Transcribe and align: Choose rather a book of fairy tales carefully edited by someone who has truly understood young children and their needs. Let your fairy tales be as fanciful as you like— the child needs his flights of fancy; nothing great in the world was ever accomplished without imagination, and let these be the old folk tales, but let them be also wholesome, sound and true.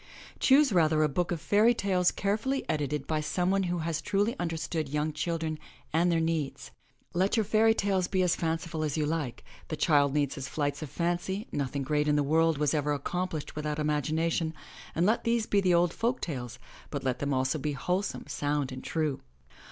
Choose 0.39 0.73
rather 0.73 1.03
a 1.03 1.07
book 1.07 1.31
of 1.31 1.39
fairy 1.39 1.75
tales 1.75 2.09
carefully 2.09 2.67
edited 2.67 3.05
by 3.05 3.21
someone 3.21 3.61
who 3.69 3.77
has 3.85 4.01
truly 4.01 4.35
understood 4.39 4.89
young 4.89 5.13
children 5.13 5.59
and 5.93 6.11
their 6.11 6.19
needs. 6.19 6.71
Let 7.13 7.37
your 7.37 7.43
fairy 7.43 7.75
tales 7.75 8.07
be 8.07 8.23
as 8.23 8.35
fanciful 8.35 8.83
as 8.83 8.97
you 8.97 9.05
like— 9.05 9.43
the 9.67 9.75
child 9.75 10.15
needs 10.15 10.33
his 10.33 10.47
flights 10.49 10.81
of 10.81 10.89
fancy; 10.89 11.47
nothing 11.51 11.83
great 11.83 12.07
in 12.07 12.15
the 12.15 12.23
world 12.23 12.57
was 12.57 12.73
ever 12.73 12.93
accomplished 12.93 13.55
without 13.55 13.77
imagination, 13.77 14.55
and 14.95 15.05
let 15.05 15.23
these 15.23 15.45
be 15.45 15.61
the 15.61 15.75
old 15.75 15.93
folk 15.93 16.19
tales, 16.19 16.57
but 16.89 17.03
let 17.03 17.19
them 17.19 17.29
be 17.29 17.35
also 17.35 17.61
wholesome, 17.75 18.25
sound 18.25 18.71
and 18.71 18.83
true. 18.83 19.21